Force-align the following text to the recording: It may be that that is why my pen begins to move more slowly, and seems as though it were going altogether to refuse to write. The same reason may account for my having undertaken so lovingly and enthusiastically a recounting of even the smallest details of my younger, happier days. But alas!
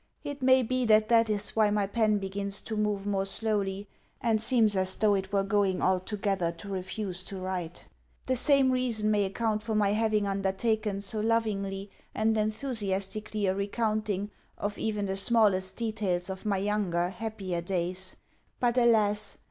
It 0.23 0.41
may 0.41 0.63
be 0.63 0.83
that 0.87 1.09
that 1.09 1.29
is 1.29 1.51
why 1.51 1.69
my 1.69 1.85
pen 1.85 2.17
begins 2.17 2.61
to 2.61 2.75
move 2.75 3.05
more 3.05 3.27
slowly, 3.27 3.87
and 4.19 4.41
seems 4.41 4.75
as 4.75 4.97
though 4.97 5.13
it 5.13 5.31
were 5.31 5.43
going 5.43 5.79
altogether 5.79 6.51
to 6.53 6.69
refuse 6.69 7.23
to 7.25 7.37
write. 7.37 7.85
The 8.25 8.35
same 8.35 8.71
reason 8.71 9.11
may 9.11 9.25
account 9.25 9.61
for 9.61 9.75
my 9.75 9.91
having 9.93 10.25
undertaken 10.25 11.01
so 11.01 11.19
lovingly 11.19 11.91
and 12.15 12.35
enthusiastically 12.35 13.45
a 13.45 13.53
recounting 13.53 14.31
of 14.57 14.79
even 14.79 15.05
the 15.05 15.15
smallest 15.15 15.75
details 15.75 16.31
of 16.31 16.47
my 16.47 16.57
younger, 16.57 17.09
happier 17.11 17.61
days. 17.61 18.15
But 18.59 18.79
alas! 18.79 19.37